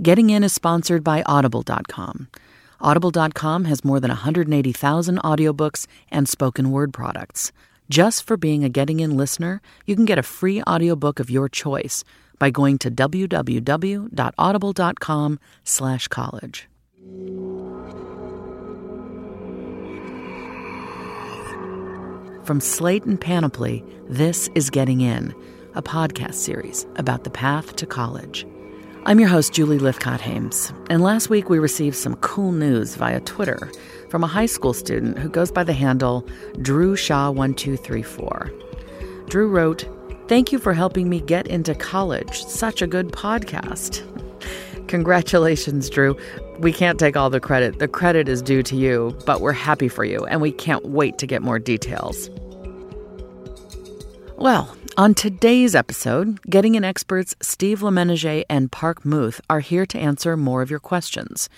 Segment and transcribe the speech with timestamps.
[0.00, 2.28] Getting In is sponsored by Audible.com.
[2.82, 7.50] Audible.com has more than 180,000 audiobooks and spoken word products.
[7.88, 11.48] Just for being a Getting In listener, you can get a free audiobook of your
[11.48, 12.04] choice
[12.38, 16.68] by going to www.audible.com slash college.
[22.44, 25.34] From Slate and Panoply, this is Getting In,
[25.74, 28.46] a podcast series about the path to college.
[29.06, 33.70] I'm your host, Julie Lythcott-Haims, and last week we received some cool news via Twitter
[34.10, 36.26] from a high school student who goes by the handle
[36.60, 39.28] Drew Shaw1234.
[39.28, 39.84] Drew wrote,
[40.26, 42.44] Thank you for helping me get into college.
[42.46, 44.02] Such a good podcast.
[44.88, 46.16] Congratulations, Drew.
[46.58, 47.78] We can't take all the credit.
[47.78, 51.18] The credit is due to you, but we're happy for you, and we can't wait
[51.18, 52.28] to get more details.
[54.36, 59.98] Well, on today's episode, Getting In experts Steve Lemenager and Parke Muth are here to
[59.98, 61.50] answer more of your questions.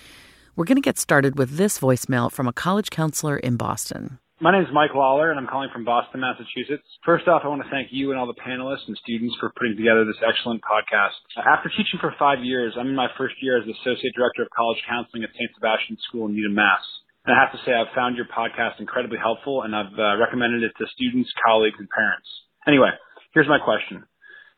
[0.55, 4.19] We're going to get started with this voicemail from a college counselor in Boston.
[4.43, 6.83] My name is Mike Lawler, and I'm calling from Boston, Massachusetts.
[7.05, 9.75] First off, I want to thank you and all the panelists and students for putting
[9.75, 11.15] together this excellent podcast.
[11.39, 14.83] After teaching for five years, I'm in my first year as Associate Director of College
[14.83, 15.51] Counseling at St.
[15.55, 16.83] Sebastian's School in Needham, Mass.
[17.23, 20.63] And I have to say, I've found your podcast incredibly helpful, and I've uh, recommended
[20.63, 22.27] it to students, colleagues, and parents.
[22.67, 22.91] Anyway,
[23.33, 24.03] here's my question.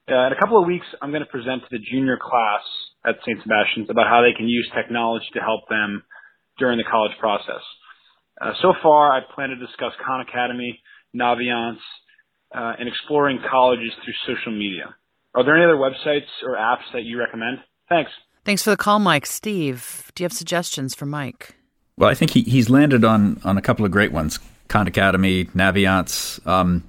[0.10, 2.64] Uh, in a couple of weeks, I'm going to present to the junior class
[3.06, 3.40] at St.
[3.42, 6.04] Sebastian's about how they can use technology to help them
[6.58, 7.62] during the college process.
[8.40, 10.80] Uh, so far, I plan to discuss Khan Academy,
[11.16, 11.82] Naviance,
[12.54, 14.96] uh, and exploring colleges through social media.
[15.36, 17.60] Are there any other websites or apps that you recommend?
[17.88, 18.12] Thanks.
[18.44, 19.26] Thanks for the call, Mike.
[19.26, 21.56] Steve, do you have suggestions for Mike?
[21.98, 25.46] Well, I think he, he's landed on, on a couple of great ones Khan Academy,
[25.46, 26.46] Naviance.
[26.48, 26.84] Um,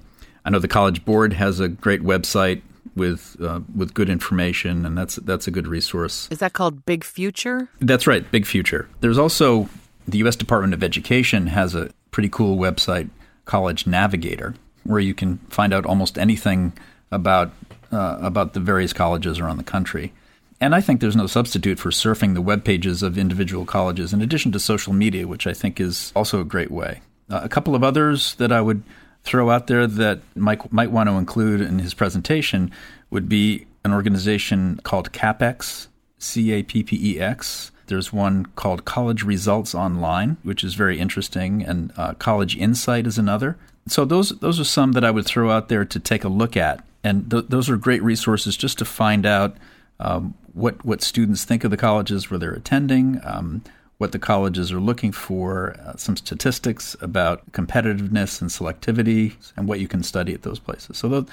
[0.45, 2.61] I know the College Board has a great website
[2.95, 6.27] with uh, with good information, and that's that's a good resource.
[6.31, 7.69] Is that called Big Future?
[7.79, 8.87] That's right, Big Future.
[9.01, 9.69] There's also
[10.07, 10.35] the U.S.
[10.35, 13.09] Department of Education has a pretty cool website,
[13.45, 14.53] College Navigator,
[14.83, 16.73] where you can find out almost anything
[17.11, 17.51] about
[17.91, 20.13] uh, about the various colleges around the country.
[20.59, 24.21] And I think there's no substitute for surfing the web pages of individual colleges, in
[24.21, 27.01] addition to social media, which I think is also a great way.
[27.29, 28.83] Uh, a couple of others that I would
[29.23, 32.71] throw out there that Mike might want to include in his presentation
[33.09, 37.71] would be an organization called Cappex, C A P P E X.
[37.87, 43.17] There's one called College Results Online, which is very interesting, and uh, College Insight is
[43.17, 43.57] another.
[43.87, 46.55] So those those are some that I would throw out there to take a look
[46.55, 49.57] at, and th- those are great resources just to find out
[49.99, 53.19] um, what what students think of the colleges where they're attending.
[53.23, 53.63] Um,
[54.03, 59.79] what the colleges are looking for, uh, some statistics about competitiveness and selectivity, and what
[59.79, 60.97] you can study at those places.
[60.97, 61.25] So th-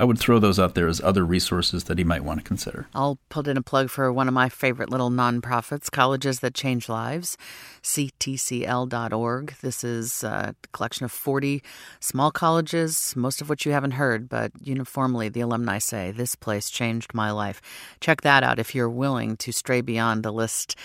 [0.00, 2.86] I would throw those out there as other resources that he might want to consider.
[2.94, 6.88] I'll put in a plug for one of my favorite little nonprofits, Colleges That Change
[6.88, 7.36] Lives,
[7.82, 9.54] ctcl.org.
[9.60, 11.62] This is uh, a collection of 40
[12.00, 16.70] small colleges, most of which you haven't heard, but uniformly the alumni say, This place
[16.70, 17.60] changed my life.
[18.00, 20.76] Check that out if you're willing to stray beyond the list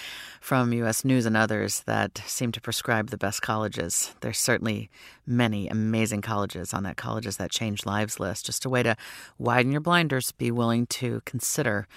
[0.41, 1.05] from U.S.
[1.05, 4.13] News and others that seem to prescribe the best colleges.
[4.19, 4.89] There's certainly
[5.25, 8.45] many amazing colleges on that Colleges That Change Lives list.
[8.45, 8.95] Just a way to
[9.37, 11.87] widen your blinders, be willing to consider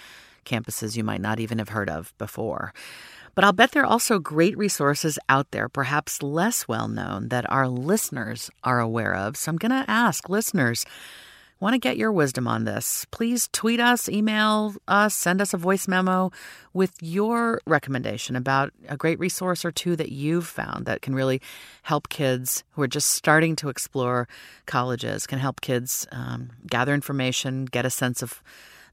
[0.45, 2.73] campuses you might not even have heard of before.
[3.35, 7.49] But I'll bet there are also great resources out there, perhaps less well known, that
[7.51, 9.37] our listeners are aware of.
[9.37, 10.85] So I'm going to ask listeners
[11.61, 15.57] want to get your wisdom on this, please tweet us, email us, send us a
[15.57, 16.31] voice memo
[16.73, 21.41] with your recommendation about a great resource or two that you've found that can really
[21.83, 24.29] help kids who are just starting to explore
[24.67, 28.43] colleges, can help kids um, gather information, get a sense of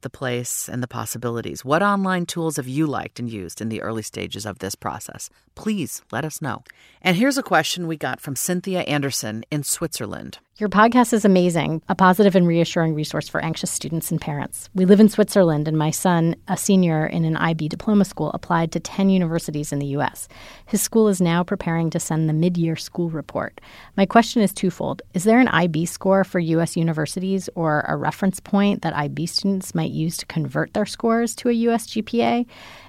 [0.01, 1.65] the place and the possibilities.
[1.65, 5.29] What online tools have you liked and used in the early stages of this process?
[5.55, 6.63] Please let us know.
[7.01, 10.37] And here's a question we got from Cynthia Anderson in Switzerland.
[10.57, 14.69] Your podcast is amazing, a positive and reassuring resource for anxious students and parents.
[14.73, 18.71] We live in Switzerland, and my son, a senior in an IB diploma school, applied
[18.71, 20.29] to 10 universities in the U.S.
[20.65, 23.59] His school is now preparing to send the mid year school report.
[23.97, 26.77] My question is twofold Is there an IB score for U.S.
[26.77, 31.49] universities or a reference point that IB students might use to convert their scores to
[31.49, 31.85] a U.S.
[31.87, 32.45] GPA?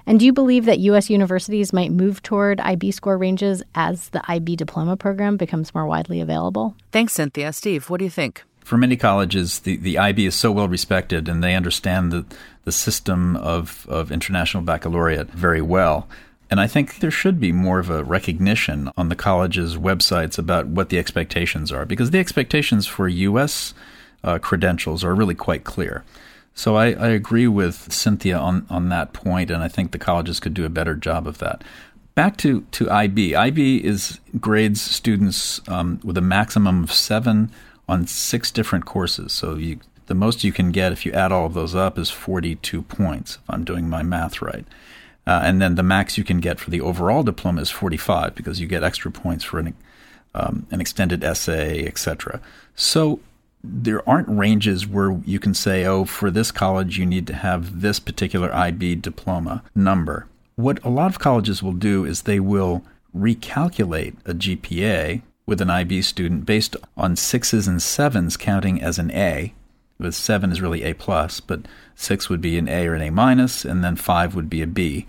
[0.07, 1.09] And do you believe that U.S.
[1.09, 6.21] universities might move toward IB score ranges as the IB diploma program becomes more widely
[6.21, 6.75] available?
[6.93, 7.51] Thanks, Cynthia.
[7.51, 8.43] Steve, what do you think?
[8.61, 12.25] For many colleges, the, the IB is so well respected and they understand the,
[12.63, 16.07] the system of, of international baccalaureate very well.
[16.49, 20.67] And I think there should be more of a recognition on the college's websites about
[20.67, 23.73] what the expectations are, because the expectations for U.S.
[24.23, 26.05] Uh, credentials are really quite clear.
[26.57, 30.39] So I, I agree with Cynthia on, on that point, and I think the colleges
[30.39, 31.63] could do a better job of that.
[32.15, 33.35] Back to, to IB.
[33.35, 37.51] IB is grades students um, with a maximum of seven
[37.87, 39.33] on six different courses.
[39.33, 42.09] So you, the most you can get if you add all of those up is
[42.09, 44.65] 42 points, if I'm doing my math right.
[45.27, 48.59] Uh, and then the max you can get for the overall diploma is 45 because
[48.59, 49.75] you get extra points for an,
[50.33, 52.41] um, an extended essay, etc.
[52.75, 53.19] So
[53.69, 57.81] there aren't ranges where you can say, oh, for this college, you need to have
[57.81, 60.27] this particular IB diploma number.
[60.55, 62.83] What a lot of colleges will do is they will
[63.15, 69.11] recalculate a GPA with an IB student based on sixes and sevens counting as an
[69.11, 69.53] A.
[69.99, 71.61] With seven is really A plus, but
[71.95, 74.67] six would be an A or an A minus, and then five would be a
[74.67, 75.07] B,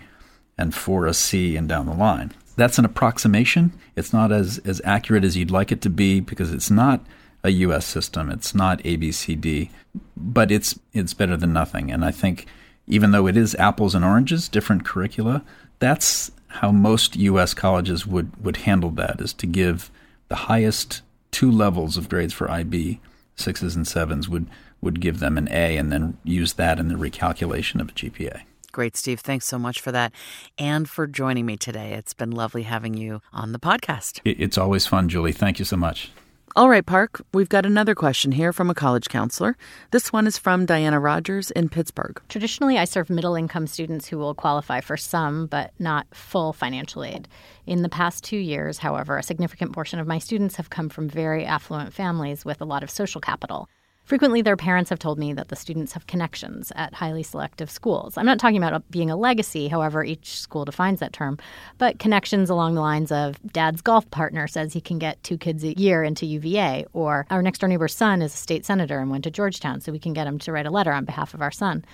[0.57, 2.33] and four a C, and down the line.
[2.55, 3.73] That's an approximation.
[3.95, 7.05] It's not as, as accurate as you'd like it to be because it's not
[7.43, 7.85] a U.S.
[7.85, 8.29] system.
[8.29, 9.69] It's not ABCD,
[10.15, 11.91] but it's it's better than nothing.
[11.91, 12.45] And I think
[12.87, 15.43] even though it is apples and oranges, different curricula,
[15.79, 17.53] that's how most U.S.
[17.53, 19.91] colleges would would handle that: is to give
[20.27, 21.01] the highest
[21.31, 22.99] two levels of grades for IB,
[23.35, 24.47] sixes and sevens, would
[24.81, 28.41] would give them an A, and then use that in the recalculation of a GPA.
[28.71, 29.19] Great, Steve.
[29.19, 30.13] Thanks so much for that
[30.57, 31.93] and for joining me today.
[31.93, 34.19] It's been lovely having you on the podcast.
[34.23, 35.31] It's always fun, Julie.
[35.31, 36.11] Thank you so much.
[36.55, 39.55] All right, Parke, we've got another question here from a college counselor.
[39.91, 42.19] This one is from Diana Rogers in Pittsburgh.
[42.27, 47.03] Traditionally, I serve middle income students who will qualify for some, but not full financial
[47.03, 47.27] aid.
[47.67, 51.07] In the past two years, however, a significant portion of my students have come from
[51.07, 53.69] very affluent families with a lot of social capital.
[54.09, 58.17] Frequently, their parents have told me that the students have connections at highly selective schools.
[58.17, 61.37] I'm not talking about being a legacy, however, each school defines that term,
[61.77, 65.63] but connections along the lines of dad's golf partner says he can get two kids
[65.63, 69.11] a year into UVA, or our next door neighbor's son is a state senator and
[69.11, 71.41] went to Georgetown, so we can get him to write a letter on behalf of
[71.43, 71.85] our son.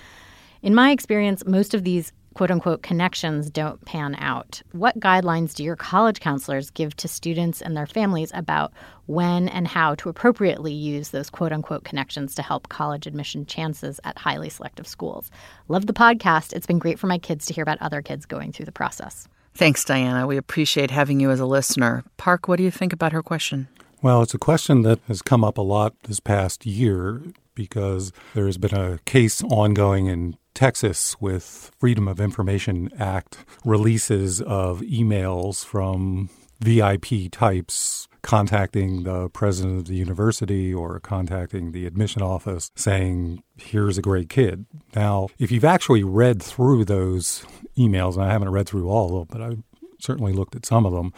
[0.62, 4.62] In my experience, most of these quote unquote connections don't pan out.
[4.74, 8.72] What guidelines do your college counselors give to students and their families about
[9.08, 14.00] when and how to appropriately use those quote unquote connections to help college admission chances
[14.04, 15.32] at highly selective schools?
[15.70, 16.54] Love the podcast.
[16.54, 19.28] It's been great for my kids to hear about other kids going through the process.
[19.56, 20.28] Thanks, Diana.
[20.28, 22.04] We appreciate having you as a listener.
[22.18, 23.70] Parke, what do you think about her question?
[24.02, 27.22] Well, it's a question that has come up a lot this past year
[27.56, 34.42] because there has been a case ongoing in Texas with Freedom of Information Act releases
[34.42, 36.30] of emails from
[36.60, 44.00] VIP types contacting the president of the university or contacting the admission office saying, here's
[44.00, 44.66] a great kid.
[44.96, 47.46] Now, if you've actually read through those
[47.78, 49.64] emails, and I haven't read through all of them, but I've
[50.00, 51.14] certainly looked at some of them,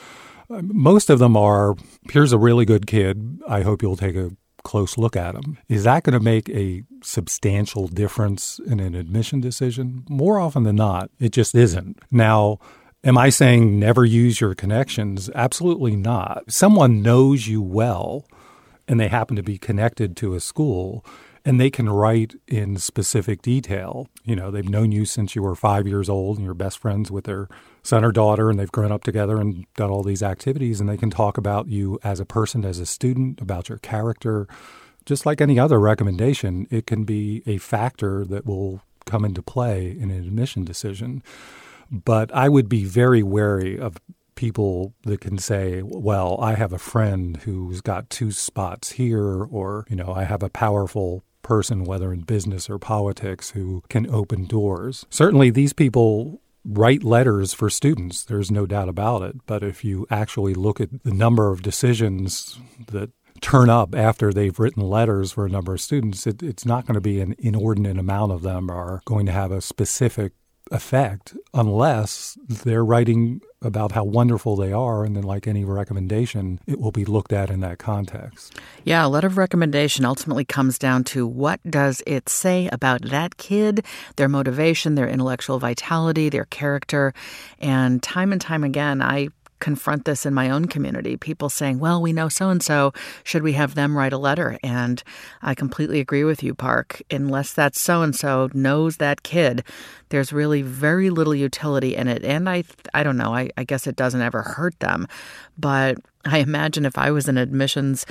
[0.49, 1.75] uh, most of them are,
[2.11, 3.39] here's a really good kid.
[3.47, 4.31] I hope you'll take a
[4.67, 5.57] close look at them.
[5.69, 10.03] Is that going to make a substantial difference in an admission decision?
[10.09, 11.99] More often than not, it just isn't.
[12.11, 12.59] Now,
[13.03, 15.29] Am I saying never use your connections?
[15.35, 16.51] Absolutely not.
[16.51, 18.25] Someone knows you well
[18.87, 21.05] and they happen to be connected to a school
[21.47, 24.09] and they can write in specific detail.
[24.25, 27.09] You know, they've known you since you were five years old and you're best friends
[27.09, 27.47] with their
[27.83, 30.97] son or daughter, and they've grown up together and done all these activities, and they
[30.97, 34.45] can talk about you as a person, as a student, about your character.
[35.05, 39.95] Just like any other recommendation, it can be a factor that will come into play
[39.97, 41.23] in an admission decision.
[41.89, 43.95] But I would be very wary of
[44.35, 49.85] people that can say, well, I have a friend who's got two spots here, or,
[49.89, 54.45] you know, I have a powerful person, whether in business or politics, who can open
[54.45, 55.05] doors.
[55.09, 58.25] Certainly, these people write letters for students.
[58.25, 59.35] There's no doubt about it.
[59.45, 62.59] But if you actually look at the number of decisions
[62.91, 66.85] that turn up after they've written letters for a number of students, it, it's not
[66.85, 70.33] going to be an inordinate amount of them are going to have a specific
[70.69, 76.79] effect unless they're writing about how wonderful they are and then like any recommendation it
[76.79, 81.03] will be looked at in that context yeah a letter of recommendation ultimately comes down
[81.03, 83.83] to what does it say about that kid
[84.15, 87.13] their motivation their intellectual vitality their character
[87.59, 89.27] and time and time again i
[89.59, 91.17] confront this in my own community.
[91.17, 92.93] People saying, well, we know so and so.
[93.23, 94.57] Should we have them write a letter?
[94.63, 95.01] And
[95.41, 97.01] I completely agree with you, Parke.
[97.09, 99.63] Unless that so and so knows that kid,
[100.09, 102.23] there's really very little utility in it.
[102.23, 105.07] And I, I don't know, I, I guess it doesn't ever hurt them.
[105.57, 108.05] But I imagine if I was an admissions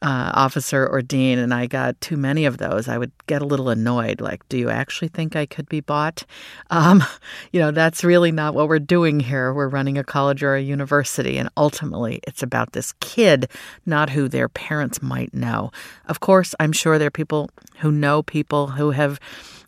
[0.00, 3.46] uh, officer or dean and I got too many of those, I would get a
[3.46, 4.20] little annoyed.
[4.20, 6.24] Like, do you actually think I could be bought?
[6.70, 7.02] Um,
[7.50, 9.54] you know, that's really not what we're doing here.
[9.54, 13.48] We're running a college or a university, and ultimately it's about this kid,
[13.86, 15.72] not who their parents might know.
[16.06, 19.18] Of course, I'm sure there are people who know people who have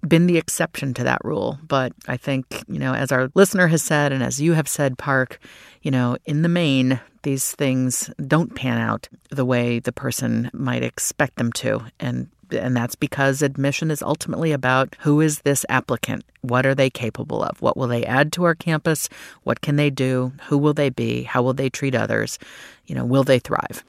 [0.07, 1.59] been the exception to that rule.
[1.67, 4.99] But I think, you know, as our listener has said, and as you have said,
[4.99, 5.39] Parke,
[5.83, 10.83] you know, in the main, these things don't pan out the way the person might
[10.83, 11.83] expect them to.
[11.99, 16.25] And and that's because admission is ultimately about who is this applicant?
[16.41, 17.63] What are they capable of?
[17.63, 19.09] What will they add to our campus?
[19.45, 20.33] What can they do?
[20.49, 21.23] Who will they be?
[21.23, 22.41] How will they treat others?
[22.87, 23.85] You know, will they thrive?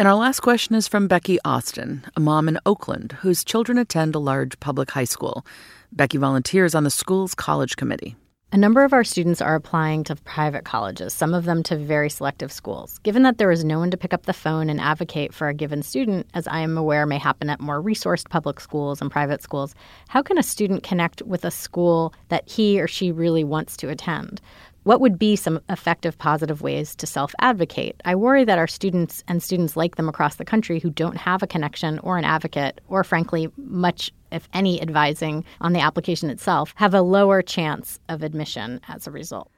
[0.00, 4.14] And our last question is from Becky Austin, a mom in Oakland whose children attend
[4.14, 5.44] a large public high school.
[5.90, 8.14] Becky volunteers on the school's college committee.
[8.52, 12.08] A number of our students are applying to private colleges, some of them to very
[12.08, 12.98] selective schools.
[13.00, 15.54] Given that there is no one to pick up the phone and advocate for a
[15.54, 19.42] given student, as I am aware may happen at more resourced public schools and private
[19.42, 19.74] schools,
[20.08, 23.90] how can a student connect with a school that he or she really wants to
[23.90, 24.40] attend?
[24.88, 28.00] What would be some effective positive ways to self advocate?
[28.06, 31.42] I worry that our students and students like them across the country who don't have
[31.42, 36.72] a connection or an advocate, or frankly, much if any advising on the application itself,
[36.76, 39.50] have a lower chance of admission as a result.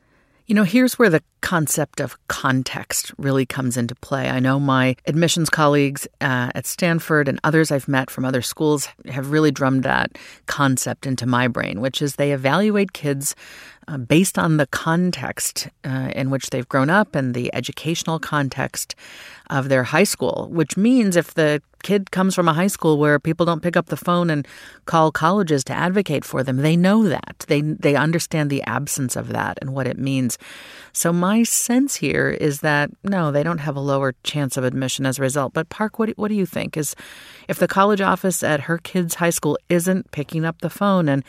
[0.49, 4.29] You know, here's where the concept of context really comes into play.
[4.29, 8.89] I know my admissions colleagues uh, at Stanford and others I've met from other schools
[9.07, 13.37] have really drummed that concept into my brain, which is they evaluate kids
[13.89, 18.95] uh, based on the context uh, in which they've grown up and the educational context
[19.49, 23.19] of their high school, which means if the kid comes from a high school where
[23.19, 24.47] people don't pick up the phone and
[24.87, 27.45] call colleges to advocate for them, they know that.
[27.49, 30.39] They they understand the absence of that and what it means.
[30.93, 35.07] So my sense here is that no, they don't have a lower chance of admission
[35.07, 35.53] as a result.
[35.53, 36.95] But Parke, what what do you think is
[37.49, 41.25] if the college office at her kid's high school isn't picking up the phone and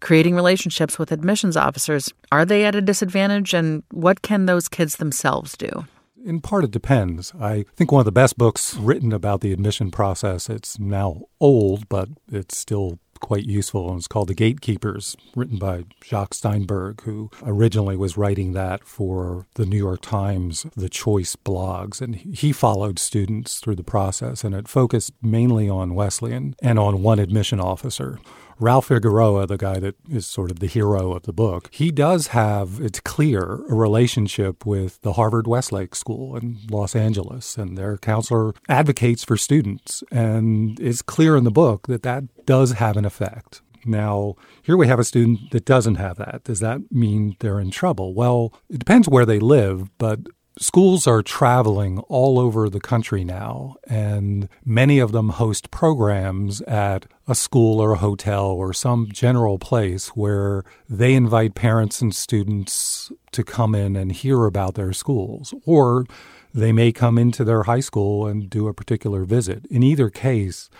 [0.00, 4.96] creating relationships with admissions officers, are they at a disadvantage and what can those kids
[4.96, 5.86] themselves do?
[6.26, 7.32] In part, it depends.
[7.40, 11.88] I think one of the best books written about the admission process, it's now old,
[11.88, 17.30] but it's still quite useful, and it's called The Gatekeepers, written by Jacques Steinberg, who
[17.44, 22.00] originally was writing that for the New York Times, the Choice blogs.
[22.00, 27.04] And he followed students through the process, and it focused mainly on Wesleyan and on
[27.04, 28.18] one admission officer.
[28.58, 32.28] Ralph Figueroa, the guy that is sort of the hero of the book, he does
[32.28, 37.98] have, it's clear, a relationship with the Harvard Westlake School in Los Angeles, and their
[37.98, 40.02] counselor advocates for students.
[40.10, 43.60] And it's clear in the book that that does have an effect.
[43.84, 46.44] Now, here we have a student that doesn't have that.
[46.44, 48.14] Does that mean they're in trouble?
[48.14, 50.20] Well, it depends where they live, but
[50.58, 57.04] Schools are traveling all over the country now, and many of them host programs at
[57.28, 63.12] a school or a hotel or some general place where they invite parents and students
[63.32, 65.52] to come in and hear about their schools.
[65.66, 66.06] Or
[66.54, 69.66] they may come into their high school and do a particular visit.
[69.66, 70.70] In either case,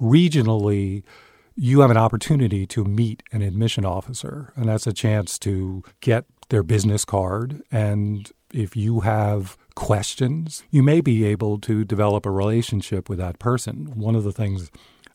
[0.00, 1.02] regionally,
[1.54, 6.24] you have an opportunity to meet an admission officer, and that's a chance to get
[6.48, 12.30] their business card and if you have questions, you may be able to develop a
[12.30, 13.92] relationship with that person.
[13.94, 14.70] One of the things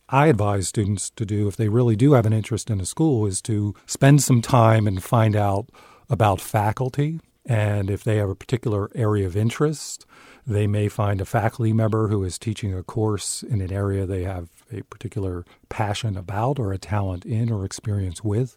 [0.08, 3.26] I advise students to do if they really do have an interest in a school
[3.26, 5.68] is to spend some time and find out
[6.08, 7.20] about faculty.
[7.44, 10.06] And if they have a particular area of interest,
[10.46, 14.22] they may find a faculty member who is teaching a course in an area they
[14.22, 18.56] have a particular passion about or a talent in or experience with,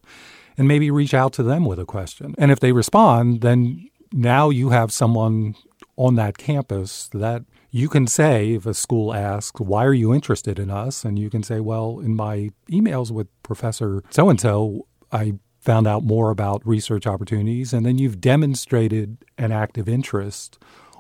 [0.58, 2.36] and maybe reach out to them with a question.
[2.38, 5.56] And if they respond, then now you have someone
[5.98, 10.60] on that campus that you can say if a school asks, Why are you interested
[10.60, 11.04] in us?
[11.04, 15.88] And you can say, Well, in my emails with Professor so and so, I found
[15.88, 17.74] out more about research opportunities.
[17.74, 20.60] And then you've demonstrated an active interest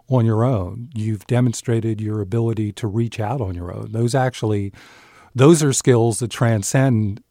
[0.09, 0.89] on your own.
[0.93, 3.91] You've demonstrated your ability to reach out on your own.
[3.91, 4.73] Those actually,
[5.33, 7.23] those are skills that transcend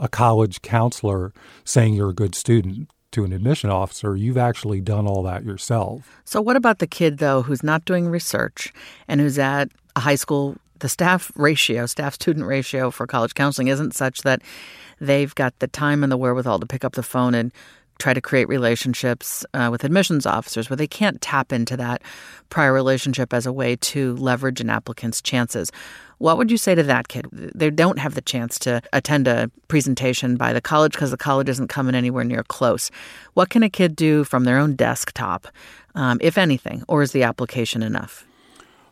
[0.00, 1.32] a college counselor
[1.64, 6.20] saying you're a good student to an admission officer, you've actually done all that yourself.
[6.24, 8.72] So, what about the kid, though, who's not doing research
[9.08, 10.56] and who's at a high school?
[10.80, 14.42] The staff ratio, staff student ratio for college counseling isn't such that
[15.00, 17.52] they've got the time and the wherewithal to pick up the phone and
[18.02, 22.02] try to create relationships uh, with admissions officers where they can't tap into that
[22.48, 25.70] prior relationship as a way to leverage an applicant's chances.
[26.18, 27.26] What would you say to that kid?
[27.32, 31.48] They don't have the chance to attend a presentation by the college because the college
[31.48, 32.90] isn't coming anywhere near close.
[33.34, 35.46] What can a kid do from their own desktop,
[35.94, 38.26] um, if anything, or is the application enough?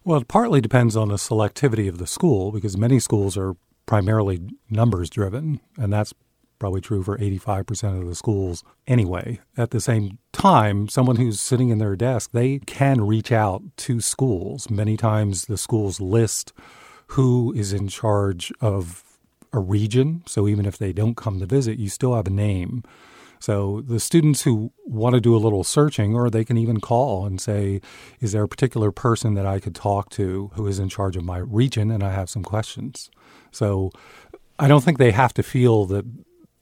[0.05, 3.55] Well, it partly depends on the selectivity of the school because many schools are
[3.87, 4.41] primarily
[4.71, 6.15] numbers driven, and that's
[6.61, 9.41] probably true for 85% of the schools anyway.
[9.57, 14.01] At the same time, someone who's sitting in their desk, they can reach out to
[14.01, 14.71] schools.
[14.71, 16.53] Many times the schools list
[17.09, 19.03] who is in charge of
[19.53, 20.23] a region.
[20.27, 22.85] So even if they don't come to visit, you still have a name.
[23.41, 27.25] So the students who want to do a little searching, or they can even call
[27.25, 27.81] and say,
[28.21, 31.25] Is there a particular person that I could talk to who is in charge of
[31.25, 31.91] my region?
[31.91, 33.11] And I have some questions.
[33.51, 33.91] So
[34.59, 36.05] I don't think they have to feel that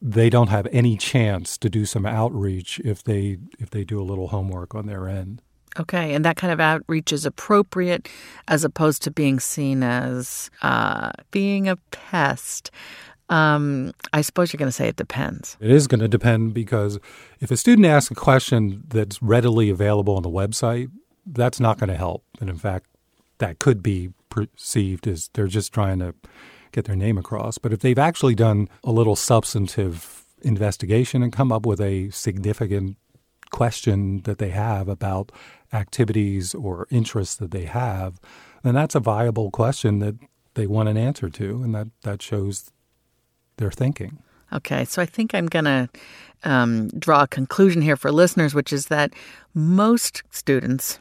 [0.00, 4.04] they don't have any chance to do some outreach if they if they do a
[4.04, 5.42] little homework on their end.
[5.78, 8.08] Okay, and that kind of outreach is appropriate
[8.48, 12.70] as opposed to being seen as uh, being a pest.
[13.28, 15.56] Um, I suppose you're going to say it depends.
[15.60, 16.98] It is going to depend because
[17.40, 20.90] if a student asks a question that's readily available on the website,
[21.26, 22.24] that's not going to help.
[22.40, 22.86] And in fact,
[23.36, 26.14] that could be perceived as they're just trying to
[26.72, 27.58] get their name across.
[27.58, 32.96] But if they've actually done a little substantive investigation and come up with a significant
[33.50, 35.32] question that they have about
[35.72, 38.20] activities or interests that they have,
[38.62, 40.16] then that's a viable question that
[40.54, 42.70] they want an answer to, and that, that shows
[43.56, 44.18] their thinking.
[44.52, 45.88] Okay, so I think I'm going to
[46.44, 49.12] um, draw a conclusion here for listeners, which is that
[49.54, 50.98] most students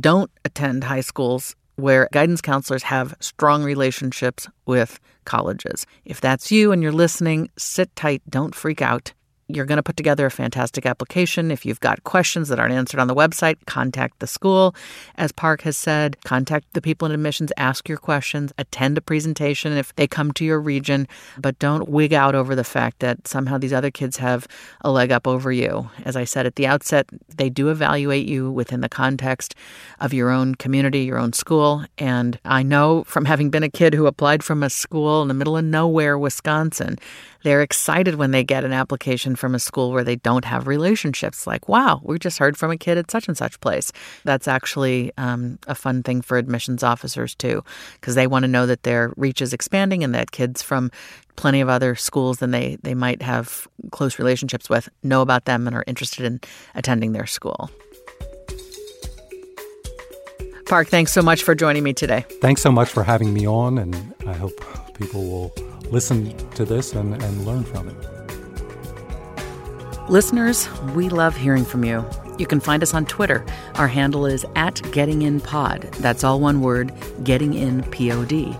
[0.00, 5.86] don't attend high schools where guidance counselors have strong relationships with colleges.
[6.04, 9.12] If that's you and you're listening, sit tight, don't freak out.
[9.50, 11.50] You're going to put together a fantastic application.
[11.50, 14.74] If you've got questions that aren't answered on the website, contact the school.
[15.14, 19.72] As Parke has said, contact the people in admissions, ask your questions, attend a presentation
[19.72, 23.56] if they come to your region, but don't wig out over the fact that somehow
[23.56, 24.46] these other kids have
[24.82, 25.88] a leg up over you.
[26.04, 29.54] As I said at the outset, they do evaluate you within the context
[29.98, 31.86] of your own community, your own school.
[31.96, 35.34] And I know from having been a kid who applied from a school in the
[35.34, 36.98] middle of nowhere, Wisconsin,
[37.44, 41.46] they're excited when they get an application from a school where they don't have relationships.
[41.46, 43.92] Like, wow, we just heard from a kid at such and such place.
[44.24, 47.62] That's actually um, a fun thing for admissions officers, too,
[47.94, 50.90] because they want to know that their reach is expanding and that kids from
[51.36, 55.66] plenty of other schools than they, they might have close relationships with know about them
[55.66, 56.40] and are interested in
[56.74, 57.70] attending their school.
[60.66, 62.26] Parke, thanks so much for joining me today.
[62.42, 64.52] Thanks so much for having me on, and I hope
[64.94, 65.54] people will
[65.90, 68.17] listen to this and, and learn from it.
[70.08, 72.02] Listeners, we love hearing from you.
[72.38, 73.44] You can find us on Twitter.
[73.74, 75.96] Our handle is at GettingInPod.
[75.96, 76.94] That's all one word,
[77.24, 78.56] Getting In Pod.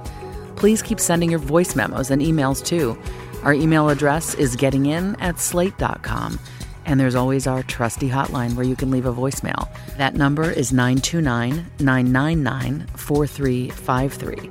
[0.56, 2.98] Please keep sending your voice memos and emails too.
[3.44, 6.38] Our email address is gettingin at slate.com.
[6.84, 9.70] And there's always our trusty hotline where you can leave a voicemail.
[9.96, 14.50] That number is 929 999 4353.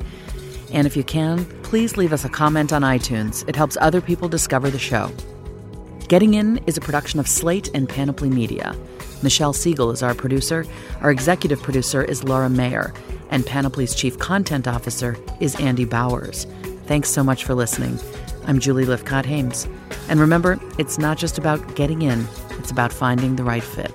[0.73, 3.47] And if you can, please leave us a comment on iTunes.
[3.47, 5.11] It helps other people discover the show.
[6.07, 8.73] Getting In is a production of Slate and Panoply Media.
[9.23, 10.65] Michelle Siegel is our producer.
[11.01, 12.93] Our executive producer is Laura Mayer.
[13.29, 16.47] And Panoply's chief content officer is Andy Bowers.
[16.85, 17.99] Thanks so much for listening.
[18.45, 19.67] I'm Julie Lythcott Haims.
[20.07, 23.91] And remember, it's not just about getting in, it's about finding the right fit.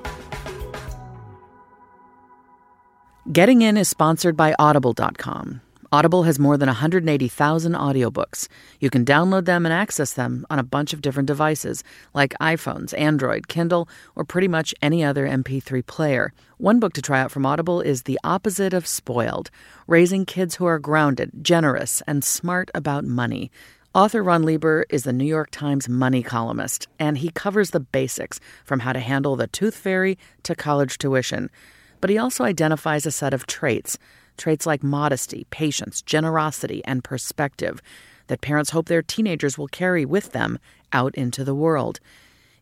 [3.32, 5.62] Getting In is sponsored by Audible.com.
[5.94, 8.48] Audible has more than 180,000 audiobooks.
[8.80, 12.98] You can download them and access them on a bunch of different devices, like iPhones,
[12.98, 16.32] Android, Kindle, or pretty much any other MP3 player.
[16.56, 19.50] One book to try out from Audible is The Opposite of Spoiled
[19.86, 23.50] Raising Kids Who Are Grounded, Generous, and Smart About Money.
[23.94, 28.40] Author Ron Lieber is the New York Times money columnist, and he covers the basics
[28.64, 31.50] from how to handle the tooth fairy to college tuition.
[32.00, 33.98] But he also identifies a set of traits
[34.36, 37.80] traits like modesty, patience, generosity, and perspective
[38.28, 40.58] that parents hope their teenagers will carry with them
[40.92, 42.00] out into the world.